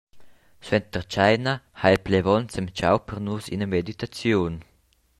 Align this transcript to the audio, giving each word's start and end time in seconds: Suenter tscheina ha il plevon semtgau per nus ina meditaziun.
Suenter 0.67 1.03
tscheina 1.07 1.53
ha 1.79 1.85
il 1.93 2.03
plevon 2.05 2.43
semtgau 2.53 2.97
per 3.05 3.19
nus 3.25 3.45
ina 3.53 3.67
meditaziun. 3.75 4.55